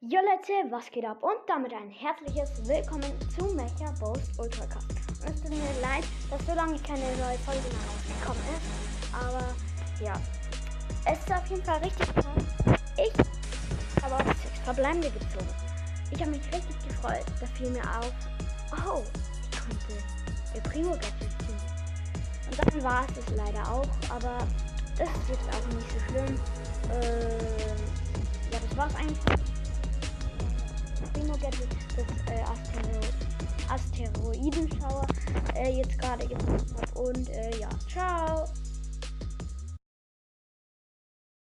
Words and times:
Jo 0.00 0.20
Leute, 0.20 0.70
was 0.70 0.88
geht 0.92 1.04
ab? 1.04 1.20
Und 1.24 1.38
damit 1.48 1.72
ein 1.72 1.90
herzliches 1.90 2.64
Willkommen 2.68 3.12
zu 3.36 3.46
Mecha 3.56 3.90
Boast 3.98 4.30
Ultracast. 4.38 4.88
Und 4.92 5.34
es 5.34 5.42
tut 5.42 5.50
mir 5.50 5.80
leid, 5.82 6.04
dass 6.30 6.46
so 6.46 6.54
lange 6.54 6.78
keine 6.78 7.02
neue 7.16 7.36
Folge 7.38 7.66
mehr 7.66 7.82
rausgekommen 7.90 8.42
ist. 8.54 9.12
Aber 9.12 9.52
ja, 10.00 10.12
es 11.04 11.18
ist 11.18 11.32
auf 11.32 11.44
jeden 11.48 11.64
Fall 11.64 11.78
richtig 11.78 12.14
krass. 12.14 12.24
Ich 12.96 14.04
habe 14.04 14.14
auch 14.14 14.24
sechs 14.24 14.60
Verbleibende 14.62 15.10
gezogen. 15.10 15.48
Ich 16.12 16.20
habe 16.20 16.30
mich 16.30 16.44
richtig 16.54 16.78
gefreut. 16.86 17.26
Da 17.40 17.46
fiel 17.46 17.70
mir 17.70 17.82
auf, 17.82 18.12
oh, 18.86 19.02
ich 19.50 19.58
konnte 19.58 19.98
ihr 20.54 20.60
Primo 20.60 20.92
Gadget 20.92 21.34
ziehen. 21.42 21.58
Und 22.48 22.56
dann 22.56 22.84
war 22.84 23.04
es 23.04 23.14
das 23.14 23.36
leider 23.36 23.68
auch, 23.68 23.88
aber 24.14 24.46
das 24.96 25.08
ist 25.08 25.28
jetzt 25.28 25.48
auch 25.48 25.74
nicht 25.74 25.90
so 25.90 25.98
schlimm. 26.06 26.40
Äh, 26.92 27.38
ja, 28.52 28.60
das 28.62 28.76
war 28.76 28.86
es 28.86 28.94
eigentlich. 28.94 29.37
Das 31.50 32.32
äh, 32.32 32.42
Astero 32.42 33.00
Asteroidenschauer 33.68 35.06
äh, 35.54 35.70
jetzt 35.76 35.98
gerade 35.98 36.26
gefunden 36.26 36.74
habe. 36.74 37.00
Und 37.00 37.28
äh, 37.30 37.58
ja, 37.58 37.68
ciao. 37.86 38.37